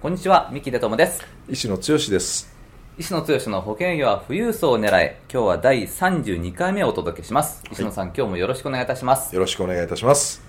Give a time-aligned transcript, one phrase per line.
[0.00, 1.22] こんにちは三木出友です。
[1.46, 2.50] 石野剛です。
[2.96, 9.34] 石野剛の保険業は富裕層を狙い今日は第32回目をお届けします、石野さん今日もよろしくお願いいたします。
[9.34, 10.40] よろしくお願いいたします。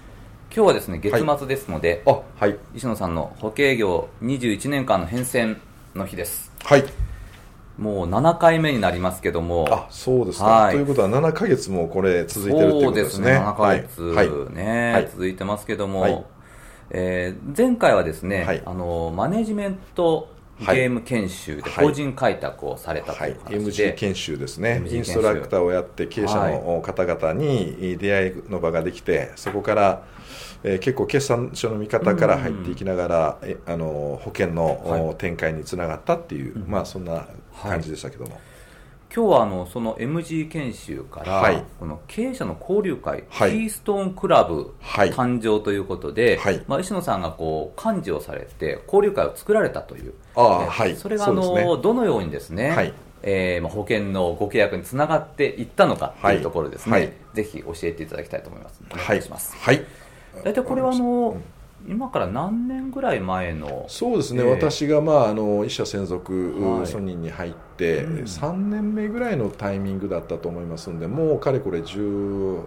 [0.56, 2.58] 今日はですね月末ですので、はい、あはい。
[2.76, 5.58] 石野さんの保険業21年間の変遷
[5.96, 6.50] の日です。
[6.64, 6.86] はい。
[7.78, 9.68] もう7回目になりますけども。
[9.70, 13.26] あそうですか、はい、ということは7か月もこれ続いてるっていうことですね。
[13.26, 16.26] そうですね7か月ね、はい、続いてますけども、はい、
[16.94, 24.84] えー、前回はですね、はい、あのマネジメントゲーム研修で法人開拓をされたという話で、はい、MG 研修ですね。
[24.86, 30.04] インストラクターをやって経営者の方々に出会いの場ができてそこから
[30.64, 37.28] えー、結構決算書の見方から入っていきながら、えあの保険の、はい、展開につながったっていう、まあそんな
[37.64, 38.40] 感じでしたけども。
[39.12, 52.94] はい今日はあのその MG 研修から、はい、この経営者の交流会、はい、キーストーンクラブ誕生ということで、はい、まあ、石野さんがこう幹事をされて交流会を作られたというあ、はい、それがあの、ね、どのようにですね、はい。
[53.24, 58.82] えーまあ、保険のご契約につながっていったのかというところですね、ぜひ教えていただきたいと思います。
[58.92, 59.56] お願いします。
[59.58, 59.86] はい。
[60.44, 61.38] 大体これはあの、
[61.88, 63.86] 今から何年ぐらい前の？
[63.88, 72.64] そうですね、えー、私が、まあ、あの一社専属ソニーに入って、はい、3年目ぐらいのタイミングだったと思いますのでもうかれこれ17、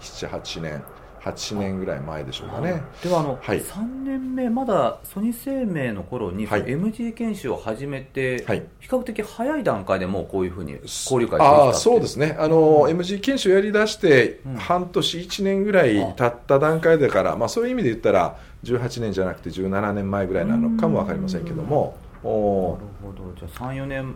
[0.00, 0.82] 8年
[1.26, 12.36] 8年ぐらい前でしょうかね、ではあの、はい、3年目まだソニー生命の頃に、はい、MG 研修を始めて、はい、比較的早い段階でもうこういうふうに交流会あそうですね。
[12.38, 21.96] あの、うん、MG 研修やりだして半年1年ぐらい経った段階だから、まあ、そういう意味で言ったら18年じゃなくて17年前ぐらいなのかも分かりませんけども。
[22.26, 23.32] なるほど。
[23.38, 24.14] じゃあ34年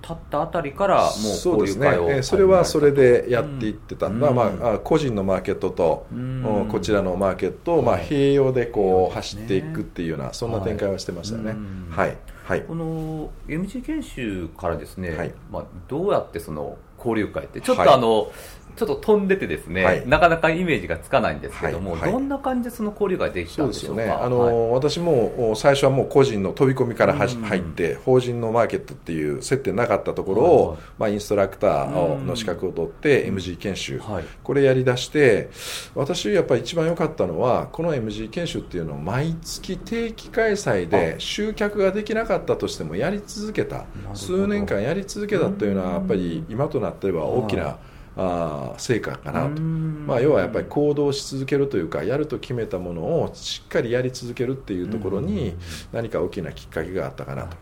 [0.00, 2.22] 経ったあたりからもうそうですね。
[2.22, 11.56] それはそれでやっていってた、うん、まあまあ個人のマーケットと、うん、こちらのマーケットをまあ併用でこう走っていくっていうようなそんな展開はしてましたよね。
[11.90, 17.60] はい、はい、この MG 研修からですね、はい、まあ、どうやってその交流会って。
[17.60, 18.30] ちょっとあの、はい
[18.78, 22.00] ちょっと飛んでてですね、はい、なかなかイメージがつかないんですけども、はい。
[22.02, 24.02] はい、どんな感じでその交流ができたんでしょうか？
[24.02, 24.10] ね。
[24.10, 34.00] あの、私も最初はもう個人の飛び込みから入って、法人のマーケットっていう接点なかったところを、まあ、インストラクターの資格を取って MG 研修、
[34.44, 35.50] これやりだして
[35.96, 43.86] 私やっぱり一番良かったのはこの MG 研修っていうのを毎月定期開催で集客ができなかったとしてもやり続けた。
[44.14, 47.78] 数年間やり続けたというのはやっぱり今となっては大きな、
[48.20, 55.54] あ成果かなと、まあ、要はやっぱり行動し続けるというかやると決めたものをしっかりやり続けるっていうところに
[55.92, 57.56] 何か大きなきっかけがあったかなと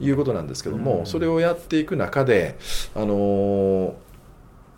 [0.00, 0.10] い。
[0.10, 2.56] うことなんですけどもそれをやっていく中で、
[2.94, 3.92] あのー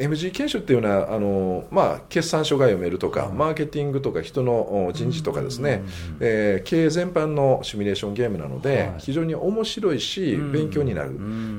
[0.00, 5.82] MG 研修っていうのはあの、まあ、決算書が読めるとか、マーケティングとか人の人事とかですね、
[6.20, 11.14] えー、経営全般のシミュレーションゲームなので、非常に面白いし、勉強になる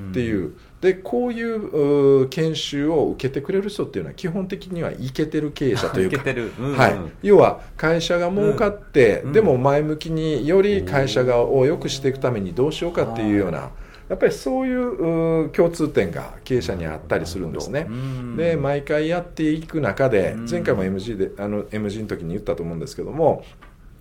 [0.09, 0.53] っていう。
[0.81, 13.69] でこういう研修を受けてくれる人っていうのは基本的にはいけてる経営者というか、はい、要は会社が儲かって、でも前向きにより会社がを良くしていくためにどうしようかっていうような。
[14.12, 17.88] やっぱりそういう共通点が経営者にあったりするんですね。
[18.36, 23.46] で毎回やっていく中で前回も MG であの MG の時に言ったと思うんですけども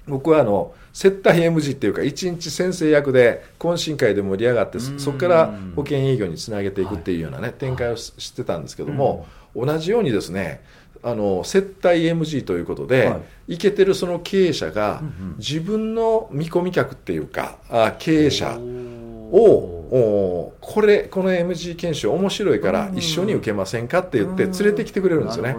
[0.09, 10.65] 僕はあの接待 MG っていうか一日先生役で懇親会で盛り上がってそこから保険営業につなげていくっていうようなね展開をしてたんですけども同じようにですね
[11.05, 15.03] あの接待 MG ということで、はい、いけてるその経営者が
[15.39, 25.57] 自分の見込み客っていうかあ経営者をこれこの MG 研修面白いから一緒に受けませんかって言って連れてきてくれるんですよね。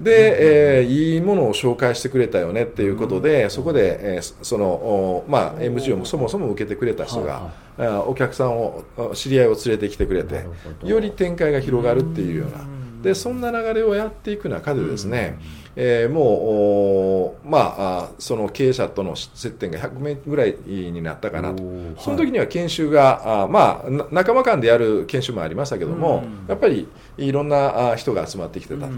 [0.00, 8.84] で、えー、いいものを紹介してくれたよねっていうことでそこで、えー、そのまあ MG をそもそも受けてくれた人が、はいはい、お客さんを
[9.14, 10.44] 知り合いを連れてきてくれて
[10.84, 15.38] より展開が広がるっていうようなでそんな流れをやっていく中でですね、
[15.76, 21.62] えー、もう、まあ、その経営者との接点が100名ぐらいになったかなと、
[21.98, 28.88] その時には研修が、あまあ、仲間間でやる研修もありましたけども、やっぱりいろんな人が集まってきてた、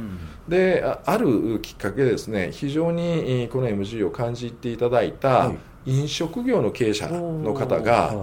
[0.46, 5.50] であるきっかけでですね非常にこの MG を感じていただいた、
[5.84, 8.14] 飲食業の経営者の方が、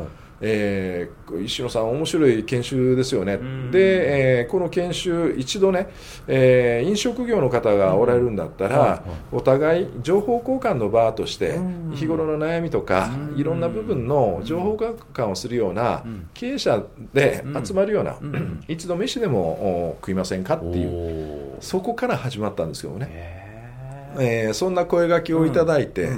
[0.45, 3.39] えー、石野さん、面白い研修ですよね、
[3.71, 5.89] で、えー、この研修、一度ね、
[6.27, 11.59] えー、飲食業の方がおられるんだったら、お互い情報交換の場として、
[11.93, 16.03] 日頃の悩みとか、いろんな部分の情報交換をするような
[16.33, 18.17] 経営者で集まるような、
[18.67, 26.09] 一度飯でも食いませんかっていう、そこから始まったんですけどね、えー、そんな声がけをいただいて、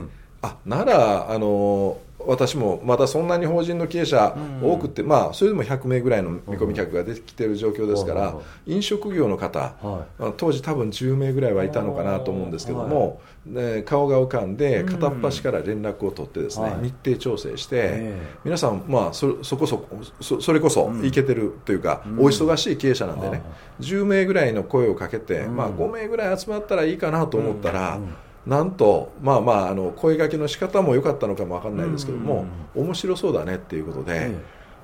[0.42, 8.36] あなら、あの私もまだそんなに法人の経営者多くて、うん、まあ、それでも100名ぐらいの見込み客が出てきている状況ですから、
[8.66, 13.22] 飲食業の方、はい、当時、多分10名ぐらいはいたのかなと思うんですけども、
[13.54, 18.13] はい、顔が浮かんで、片っ端から連絡を取ってですね、うん、日程調整して、
[18.44, 23.42] 皆さん、まあそ、そこそこそ、それこそいけてるというか、うん、お忙しい経営者なんでね、
[23.80, 28.00] 10名ぐらいの声をかけて、まあ、5名ぐらい集まったらいいかなと思ったら、
[28.45, 32.45] なんと、まあまあ、あの声がけの仕方も良かったのかも分かんないですけども、
[32.75, 34.36] 面白そうだねっていうことで、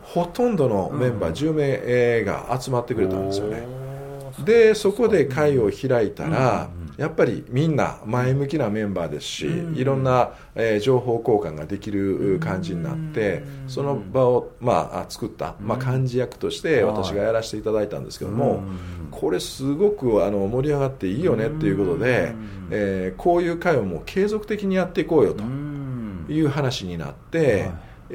[0.01, 3.67] ほとんどのメンバー10名が集まってくれたんですよね。
[4.43, 18.63] でそこで会を開いたら、やっぱりみんな前向きなメンバーですし、いろんな、えー、情報交換ができる感じになって、その場を、まあ、作った、まあ、幹事役として私がやらせていただいたんですけども、
[19.09, 22.33] これすごくあの盛り上がっていいよねっていうことで、
[22.69, 25.43] えー、こういう会をもう継続的にやっていこうよと
[26.31, 27.69] いう話になって、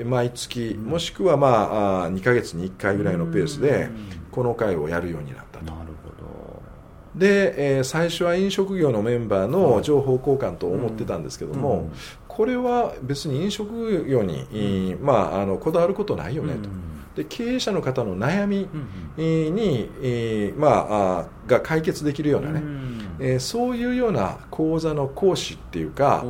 [0.04, 3.88] 毎月もしくはまあ2か月に1回ぐらいのペースで
[4.30, 5.72] この会をやるようになったと。
[7.16, 11.92] で、えー、最初は飲食業のメンバーの情報交換と思ってたんですけども、うん、
[12.28, 16.68] これは別に飲食業に、うん、まあ、あのこだわることないよねと。
[17.16, 18.68] で経営者の方の悩み
[19.16, 22.62] に、えー、まあ、が解決できるようなね、
[23.18, 26.24] えー、そういうような講座の講師っていうか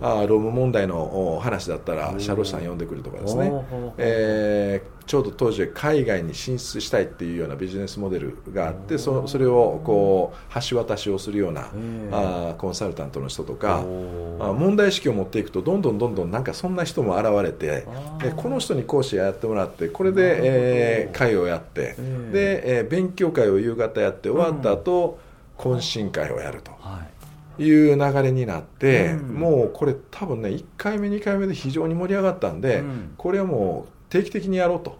[0.00, 3.52] あ労務問題の話だったら社労士さん呼んでくるとかですね、
[3.98, 11.70] えー、ちょうど当時海外に進出したいっていうようなビジネスモデルがあってそそれをこう橋渡しをするような
[12.12, 13.82] あコンサルタントの人とかあ
[14.52, 17.86] 問題意識を持っていくとどんどんどんどんなんかそんな人も現れて
[18.22, 21.96] でこの人に講師やってもらってこれで、えー、会をやって
[22.32, 25.18] で、えー、勉強会を夕方やって終わった後、
[25.58, 26.70] 懇親会をやると。
[27.02, 27.18] い。
[27.70, 34.98] う流れになって、うん、もうこれ多分ね1回目2回目で非常に盛り上がったんで、うん、これはもう定期的にやろうと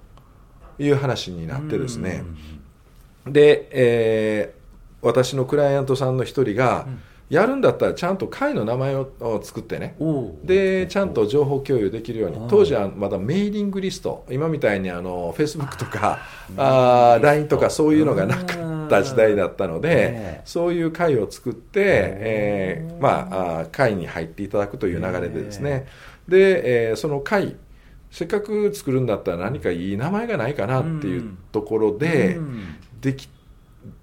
[0.81, 2.25] いう話になってですね、
[3.27, 6.87] うん、で、えー、私のクライアントさんの一人が、
[7.31, 9.97] やるんだったらちゃんと会の名前を作ってね。
[10.45, 12.39] でちゃんと情報共有できるように。
[12.49, 14.25] 当時はまだメーリングリスト。
[14.31, 16.21] 今みたいにあのフェイスブックとか
[16.57, 18.47] あ LINE とかそういうのがなかっ
[18.89, 25.87] た時代だったのでそういう会を作って、えー、まあ会に入っていただくという流れでですね。
[26.27, 27.57] で、えー、その会
[28.11, 32.39] せっかく作るんだったら何かいい名前がないかなっていうところで
[33.01, 33.29] でき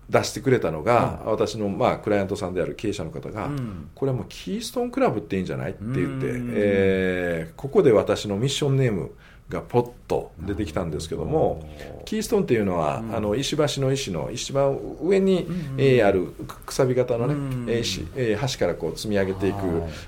[0.10, 9.12] 出してくれたのが、うん、私のまあクライアントさんである経営者の方が、うん、これはもうキーストンクラブっていいんじゃないって言って、えー、ここで私のミッションネーム
[9.50, 11.64] がポッと出てきたんですけども、
[12.06, 16.34] キーストンっていうのは、うん、あの石橋の石の一番上に、うん、えー、ある
[16.66, 19.58] くさび型のね、うん、えーえー、橋からこう積み上げていく、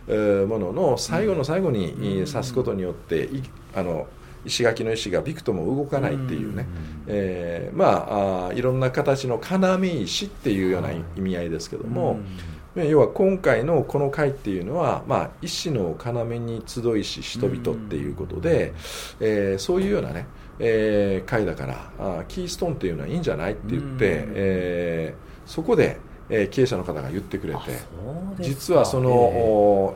[0.08, 3.30] えー、ものの最後の最後に、うん、刺すことによって
[3.76, 4.08] あの
[4.46, 6.66] 石垣の石がびくとも動かないっていうね、
[7.06, 12.20] えー、まああいろんな形の要石っていうような意味合いですけども、
[12.86, 18.74] 要は今回のこの会っていうのは、まあ、医師の要に集いし人々っていうことで、
[19.20, 20.28] えー、そういうようなね、
[20.60, 25.98] えー、会だからあキーストーンっていうのはいいんじゃないって言って、えー、そこで、
[26.30, 27.60] えー、経営者の方が言ってくれて
[28.40, 29.96] 実はその、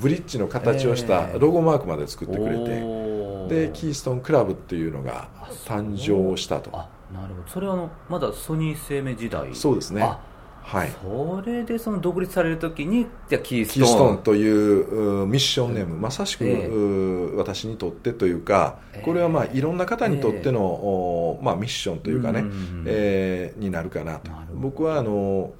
[0.00, 5.28] ブリッジの形をしたロゴマークまで作ってくれて、でキーストーンクラブっていうのが
[5.66, 6.70] 誕生したと。
[6.70, 7.48] なるほど。
[7.48, 9.54] それはあのまだソニー生命時代。
[9.54, 10.16] そうですね
[10.64, 14.18] はい、それでその独立されるときにじゃキーストーン。
[14.22, 24.30] というミッションネーム、まさしく、えー、私にとってというかこれはまあいろんな方にとっての、えー、まあ、ミッションというかね、うん、えー、になるかなと。
[24.54, 25.52] 僕はあの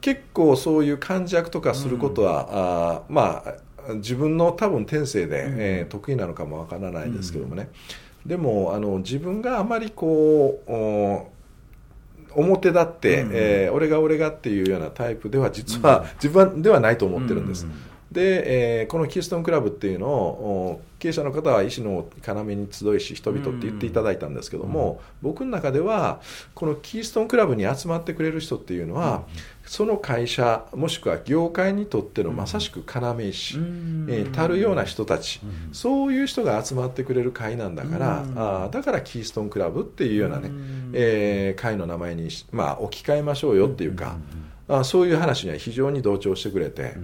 [0.00, 3.44] 結構そういう感弱とかすることは、うん、あま
[3.90, 7.68] あ自分の多分天性で、うん、えー、得意なのかもわからないですけどもね、
[8.24, 11.37] でもあの自分があまりこう
[12.38, 17.66] 表立って、うん、えー、俺が俺がっていうようなタイプでは実は、自分ではないと思ってるんです。
[18.12, 26.20] で、えー、このキーストンクラブっていうのを経営者の方は医師の要に集いし人々って言っていただいたんですけども、僕の中では
[26.54, 29.24] このキーストンクラブに集まってくれる人っていうのは、
[29.68, 35.40] その会社もしくは業界にとってのまさしく要石、えー、たるような人たち、
[35.72, 38.24] そういう人が集まってくれる会なんだから、
[38.64, 40.50] あだからキーストンクラブっていうようなね、
[40.94, 44.16] えー、会の名前に、まあ、置き換えましょうよっていうか。
[44.70, 46.94] あそういう話には非常に同調してくれて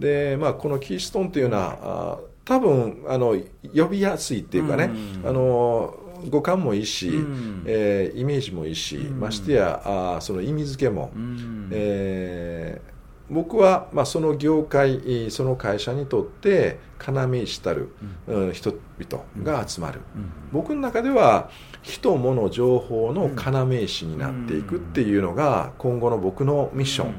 [0.00, 3.36] で、まあ、このキーストーンっていうのはあ多分あの
[3.74, 4.90] 呼びやすいっていうかね、
[5.22, 5.94] うん、あの
[6.30, 12.92] 五感もいいし、うん、えー、イメージもいいし、うん、ましてやあその意味付けも、うん、えー
[13.32, 17.88] 僕は、まあ、その業界その会社にとって要石たる、
[18.28, 21.50] うん、人々が集まる、うん、僕の中では
[21.82, 27.14] 人物情報の要石になっていくっていうのが今後の僕のミッション、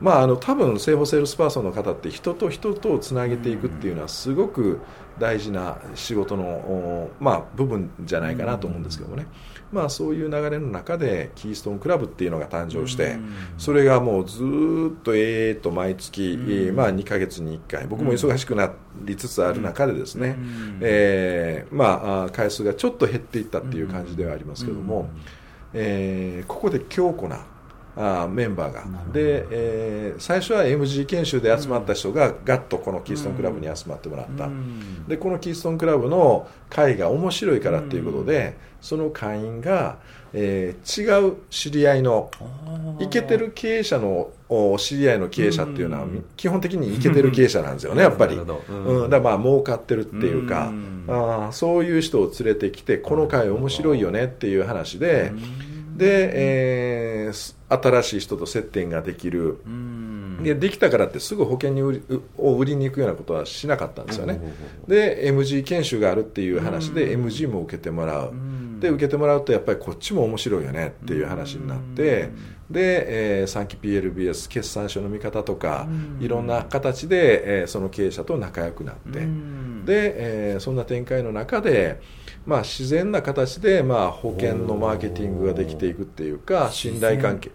[0.00, 4.80] まあ、あの多分生保セールスパーソンの方って人と人とをつなげていくっていうのはすごく
[5.18, 9.26] 大事な仕事の、まあ、部分じゃないかなと思うんですけどもね。
[9.72, 13.16] まあ、そういう流れの中でキーストーンクラブっていうのが誕生して
[13.58, 16.38] それがもうずっとえーと毎月、
[16.72, 17.86] まあ、2か月に1回。
[17.86, 20.36] 僕も忙しくなりつつある中でですね、
[20.80, 25.08] えー、まあ、回数がちょっと減っていったっていう感じではありますけども、
[25.72, 27.44] えー、ここで強固な
[27.96, 28.84] あメンバーが。
[29.12, 34.48] で、えー、最初は MG 研修で集まった人がガッとこのキーストンクラブに集まってもらった、
[35.06, 39.98] でこのキーストンクラブの会が面白いからっていうことで、その会員が、
[40.34, 42.30] えー、違う知り合いの
[42.98, 44.30] いけてる経営者の
[44.78, 50.72] 知り合いの経営者っていうのは、基本的にいけてる経営者なんですよねやっぱり、うん、だからまあ儲かってるっていうか、
[51.08, 55.32] あそういう人を連れてきてこの会面白いよねっていう話で、
[55.96, 59.58] で、えー、新しい人と接点ができる、
[60.42, 62.02] でできたからってすぐ保険に売り
[62.36, 64.40] を売りに行くようなことはしなかったんですよね、
[64.88, 68.32] で MG 研修があるっていう話で MG も受けてもらう、
[68.80, 72.30] で受けてもらうとやっぱりこっちも面白いよねっていう話になって、
[72.70, 75.86] で、えー、3期 PLBS 決算書の見方とか、
[76.20, 79.20] いろんな形で、えー、その経営者と仲良くなって、
[79.84, 82.00] で、えー、そんな展開の中で
[82.46, 87.50] まあ、自然な形でまあ保険のマーケティングができていくっていうか信頼関係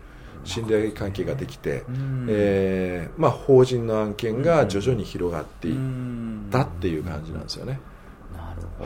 [0.46, 1.84] 信頼関係ができて、
[2.28, 7.74] えーまあ、法人の案件が徐々に広がっていったっていう感じなんですよね。
[7.74, 7.84] なるほど、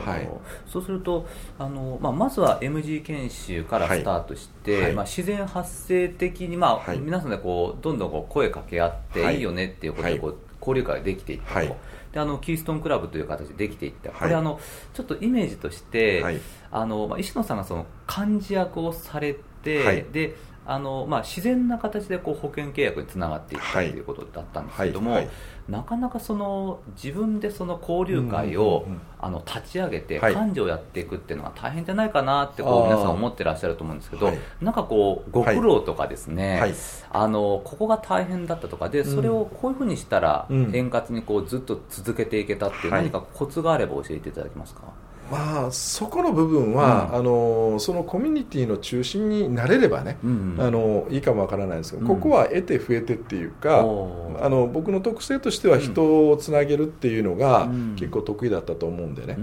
[0.00, 0.28] はい、
[0.66, 1.26] そうすると
[1.58, 9.34] あの、まあ、まずは MG 研修からスタートして、はい、まあ、自然発生的に、まあ、はい、皆さんでこうどんどんこう声かけ合ってい。
[9.34, 11.76] いよねっていうことでこう、交流会ができていったと。
[12.12, 14.60] であのキーストンクラブという形でできていった、これあの
[14.92, 20.36] ちょっとイメージとして、はい、あのまあ、石野さんがその幹事役をされて、はい、で
[20.66, 25.20] あのまあ、自然な形でこう保険契約につながっていったということだったんですけども、はい。
[25.20, 25.26] はい。
[25.26, 25.32] は
[25.68, 28.86] い、なかなかその自分でその交流会を、
[29.20, 36.74] あの立ち上げて幹事をやっていくっていうのは大変じゃないかなってこう皆さん思ってらっしゃると思うんですけど、なんかこうご苦労とかですね、
[37.10, 44.82] あのここが大変だったとかでそれをこういうふうにしたら円滑にこうずっと続けていけたっていう何かコツがあれば教えていただけますか？
[45.30, 59.38] まあ、そこの部分は、うん、あのそのコミュニティの中心になれればね、うんうん、あのいいかもわからないですけど、うん、ここは得て増えてっていうか、あの僕の特性としては人をつなげるっていうのが結構得意だったと思うんでね、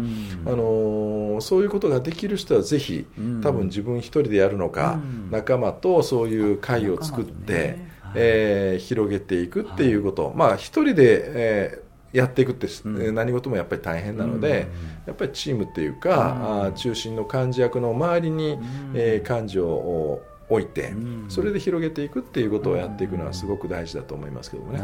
[0.46, 3.06] あのそういうことができる人はぜひ
[3.42, 5.00] 多分自分一人でやるのか、
[5.32, 7.92] 仲間とそういう会を作って、ね。
[8.14, 14.68] えー、広げていくっていうこと、はい、まあ一人で、えーやっていくって、うん、何事もやっぱり大変なので、
[15.06, 18.58] やっぱりチームっていうか、あ中心の幹事役の周りに、
[18.94, 20.94] えー、幹事を置いて、
[21.30, 24.82] それで広げていくっていうことをやっていくのはすごく大事だと思いますけどもね。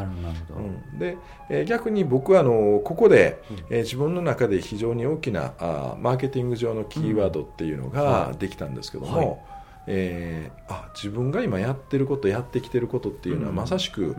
[0.93, 1.17] うん、で、
[1.49, 9.17] えー、逆に僕はあのここで、えー、自分の中で非常に大きなあマーケティング上のキーワードっていうのができたんですけども。
[9.17, 9.56] はい
[9.87, 14.15] えー、あ自分が今やってることやってきてることっていうのは、まさしく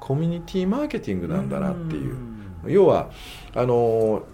[0.00, 2.16] コミュニティマーケティングなんだなっていう、
[2.66, 3.10] 要は
[3.54, 4.24] あの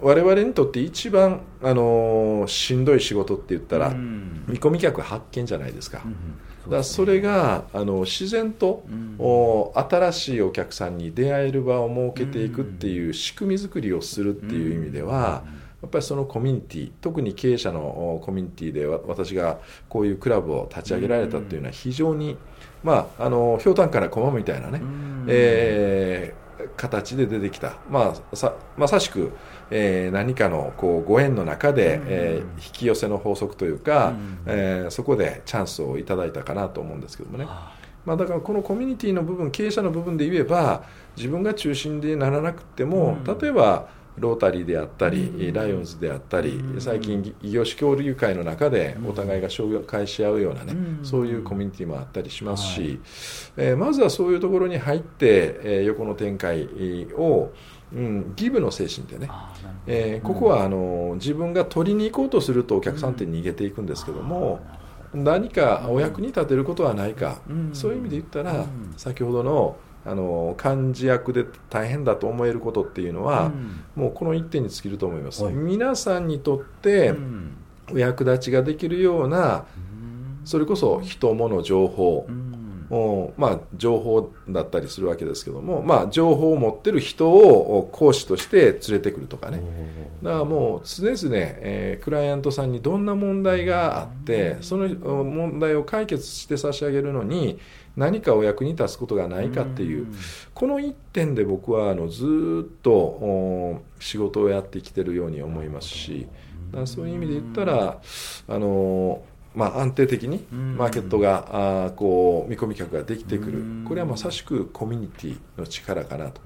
[0.00, 6.02] 我々にとって一番、あのしんどい仕事って言ったら、見込み客発見じゃないですか。
[6.64, 8.84] だからそれがあの自然と、
[9.18, 15.44] お新しいお客さんに出会える場を設けていくっていう仕組み作りをするっていう意味では、
[15.86, 22.36] やっぱりそのコミュニティ特に経営者のコミュニティで私がこういうクラブを立ち上げられたっていうのは非常に、
[22.82, 24.80] まあ、あのひょうたんから駒みたいなね、
[25.28, 29.32] えー形で出てきた、まあ、さまさしく、
[29.70, 37.46] えー、何かのこうご縁の中で、うん、えー、引き寄せの法則というか、うん、えー、そこでチャンスをいただいたかなと思うんですけどもね。
[38.04, 40.84] まあ、だからこのコミュニティの部分経営者の部分で言えば
[41.16, 53.00] 自分が中心でならなくても、例えばロータリーであったり、ライオンズであったり、最近異業種交流会の中でお互いが紹介し合うようなね、そういうコミュニティもあったりしますし、
[53.56, 56.66] えまずはそういうところに入って、え横の展開
[57.16, 57.52] を
[57.92, 59.30] うん、ギブの精神でね、
[59.86, 64.60] えー、ここはあの自分が取りに行こうとするとお客さんって逃げていくんですけども、
[65.14, 67.38] 何かお役に立てることはないか、
[67.72, 69.76] そういう意味で言ったら、先ほどの
[70.06, 73.50] あの幹事役で大変だと思えることっていうのは、
[73.94, 75.42] もうこの一点に尽きると思います。
[75.44, 77.14] 皆さんにとって
[77.92, 79.64] お役立ちができるような、
[80.44, 82.26] それこそ人物情報、
[83.36, 89.60] まあ、情報だったりするわけですけども、まあ、情報を持ってる人を講師として連れてくるとかね。
[90.22, 94.88] だからもう常々、えー、クライアントさんにどんな問題があってその
[95.24, 97.58] 問題を解決して差し上げるのに
[97.96, 100.06] 何かお役に立つことがないかっていう
[100.54, 106.26] この一点で僕はあのずっと仕事をやってきてるように思いますし
[106.84, 108.00] そういう意味で言ったら
[108.48, 109.22] あの
[109.56, 113.64] まあ、安定的にマーケットがあこう見込み客ができてくる。
[113.88, 116.42] これはまさしくコミュニティの力かなと。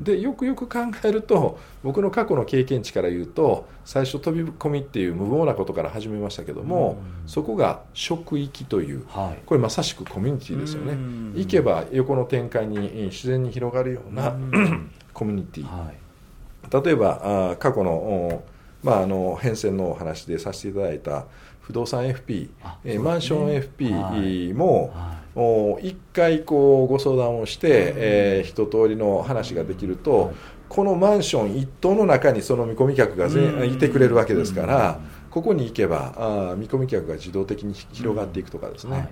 [0.00, 9.04] でよくよく考えると僕の過去の経験値から言うと最初飛び込みっていう無謀なことから始めましたけどもそこが職域という。
[9.46, 10.92] これまさしくコミュニティですよね。
[11.34, 14.36] 行けば横の展開に自然に広がるような
[15.14, 16.82] コミュニティ。
[16.84, 18.42] 例えばあ過去の
[18.82, 21.26] まあ、あの変遷のお話でさせていただいた
[21.60, 22.48] 不動産 FP、
[22.84, 23.48] え、ね、マンション
[23.78, 24.92] FP も、
[25.34, 30.34] はい、一回こうご相談をして、えー、一通りの話ができると、
[30.68, 33.28] このマンション一棟の中にその見込み客が
[33.64, 35.00] いてくれるわけですから。
[35.32, 36.12] ここに行けば
[36.52, 39.10] あ見込み客が自動的に広がっていくとかですね、はい、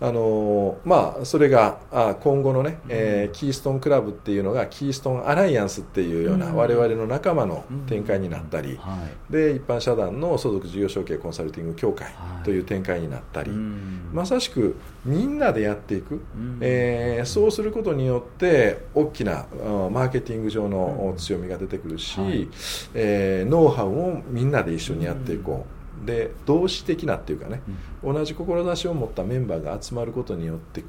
[0.00, 8.98] あのまあ、それがあ今後のね、えー、キーストンクラブっていうのがキーストンアライアンスっていうような、我々の仲間の展開になったり、は
[9.30, 12.12] い、で一般社団の相続事業承継コンサルティング協会
[12.42, 16.20] という展開になったり、まさしくみんなでやっていく、
[16.60, 19.46] えー、そうすることによって大きな
[19.90, 22.48] マーケティング上の強みが出てくるし、はい、
[22.94, 25.59] えー、ノウハウをみんなで一緒にやっていこう。
[26.04, 27.62] で同志的なっていうかね、
[28.02, 30.84] うん、同じ志を持ったメンバーが集まることによって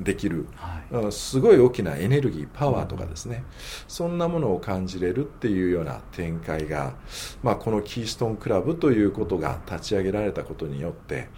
[0.00, 3.44] できる、はい、すごい大きなエネルギーパワーとかですね、うん、
[3.86, 6.94] そんなものを感じれるっていうような展開が、
[7.42, 11.28] まあ、このキーストンクラブということが立ち上げられたことによって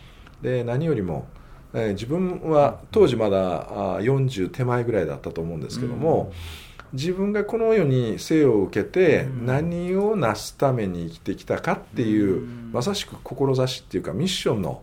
[0.42, 1.26] で何よりも、
[1.74, 6.32] えー、自分は当時まだ40手前ぐらいだったと思うんですけども、
[6.64, 14.82] うん自分がこの世に生を受けて何を成すために生きてきたかっていうまさしく志っていうかミッションの、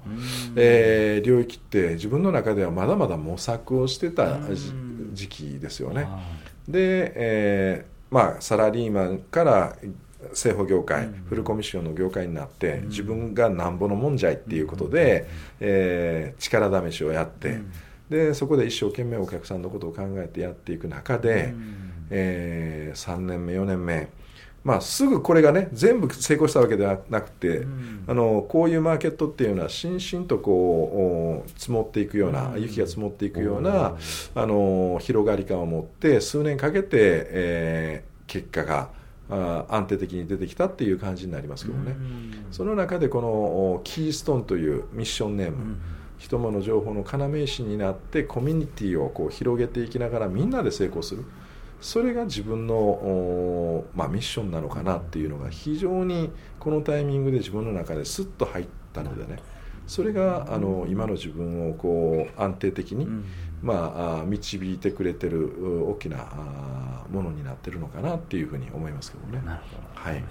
[0.56, 4.39] えー、領域って自分の中ではまだまだ模索をしてた
[5.13, 6.08] 時期ですよね。
[6.67, 9.76] で、えーまあ、サラリーマンから
[10.34, 15.28] 製法業界、フルコミッションの業界になって、自分がなんぼのもんじゃいっていうことで、
[15.60, 17.60] えー、力試しをやって、
[18.10, 21.54] でそこで一生懸命お客さんのことを考えてやっていく中で、
[22.10, 24.10] えー、3年目4年目。
[24.67, 33.96] まあ、すぐこれがね全部成功したわけではなくて、うん、あのこういうマーケットっていうのはしんしんとこう積もっていくような、うん、雪が積もっていくような、
[34.36, 38.89] あの広がり感を持って数年かけて、えー、結果が
[39.30, 45.78] あ安定的に出てきたっていう感じになりますけどね、うん、その中でこのキーストーンというミッションネーム、
[46.17, 51.24] 人物情報の要石になってコミュニティをこを広げていきながらみんなで成功する。
[51.80, 59.40] それが自分の、まあ、ミッションなのかなっていうのが非常にこのタイミングで自分の中ですっと入ったのでね。
[59.88, 63.08] それがあの今の自分をこう安定的に、
[63.62, 69.42] まあ、導いてくれてる大きなものになってるのかなっていうふうに思いますけどね。
[69.46, 70.28] なるほど、はい、あの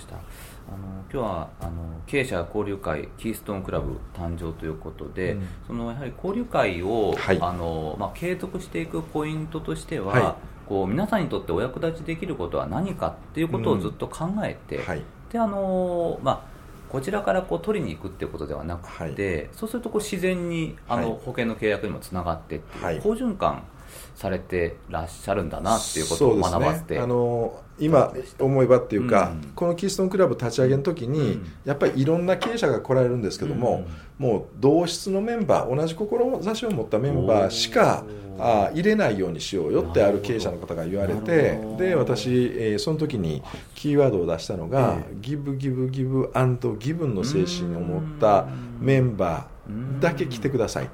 [1.11, 1.71] 今日はあの
[2.07, 15.03] 経営者交流会キーストーンクラブ誕生ということで、うん、そのやはり交流会を、はい、あのまあ、継続していくポイントとしては、はいこう皆さんにとってお役立ちできることは何かっていうことをずっと考えて、うんはい、
[15.33, 16.57] であのまあ
[16.89, 23.65] こちらからこう取りに行くっていうことではなくて、はい、そうするとこう自然にあの保険の契約にもつながってっていう好循環
[24.15, 33.87] されてらっしゃるんだなっていうことを学ばせて、ね、あの今思えばっていうか、うん、このキーストンクラブ立ち上げの時に、うん、やっぱりいろんな経営者が来られるんですけども、
[34.21, 38.05] うん、もう同室のメンバー同じ志を持ったメンバーしか
[38.39, 43.43] あ入れないようにしようよってある経営者の方が言われてで私、えー、その時に
[43.75, 48.47] キーワードを出したのが、ギブギブギブアンドギブンの精神を持った
[48.79, 50.91] メンバーだけ来てください。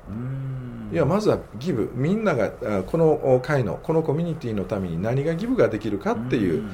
[0.93, 1.91] いやまずはギブ。
[1.95, 2.51] みんなが
[2.83, 6.65] この会のこのコミュニティのために何がギブができるかっていう、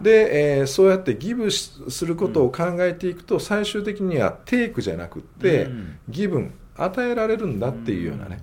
[0.00, 5.68] で、えー、そうやってギブすることを考えていくと、最終的にはテイクじゃなくて、
[6.08, 8.42] ギブン与えられるんだっていうようなね、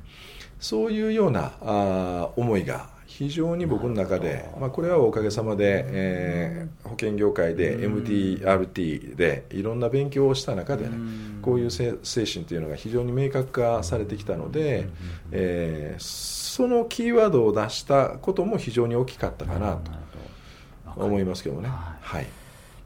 [0.59, 10.97] そういうようなあ思いが非常に僕の中で、まあ、これはおかげさまで、えー、保険業界で MDRT でいろんな勉強をした中でね
[11.41, 14.87] こういう精神というのが非常に明確化されてきたので、
[15.31, 19.91] えー、そのキーワードを出したことも非常に大きかったかなと
[20.95, 21.69] 思いますけどね。
[21.69, 22.27] はい。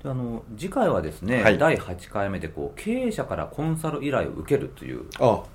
[0.03, 5.05] あの次回はですね、はい、第8回目でこう経営者からコンサル依頼を受けるという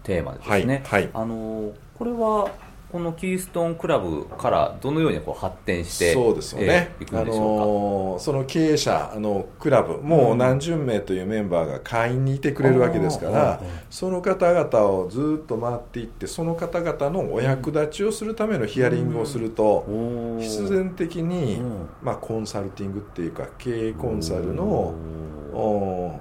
[0.03, 0.83] テーマですね。
[0.87, 2.51] はいはい、あのこれは
[2.91, 24.95] このキーストーンクラブからどのようにこう発展してそうですよね、えー、あのー、その経営者のクラブもう何十名というメンバーが会員にいてくれるわけですから、うん、その方々をずっと回っていってその方々のお役立ちをするためのヒアリングをすると、うん、必然的に、うん、まあ、コンサルティングっていうか経営コンサルの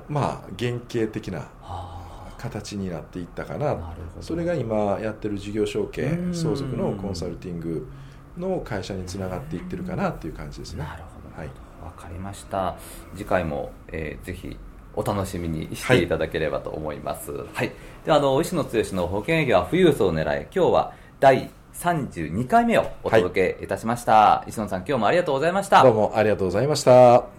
[0.08, 1.48] まあ原型的な。
[2.40, 7.88] 形になっていったかなそれが今やってる事業承継相続のコンサルティング
[8.38, 10.84] の会社につながっていってるかなっていう感じですね。
[10.84, 11.50] なるほど、はい、
[11.96, 12.78] 分かりました
[13.14, 14.58] 次回も、えー、ぜひ
[14.96, 17.32] お楽しみにしていただければと思います。
[17.32, 17.48] はい。
[17.54, 17.72] はい、
[18.06, 24.14] であの、石野剛の保険営業は富裕層を狙い、今日は第32回目をお届けいたしました。
[24.14, 25.84] はい、石野さん、今日もありがとうございました。
[25.84, 27.39] どうもありがとうございました。